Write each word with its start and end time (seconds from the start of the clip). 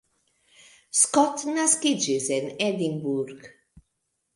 Scott 1.01 1.45
naskiĝis 1.59 2.33
en 2.41 2.51
Edinburgh. 2.73 3.51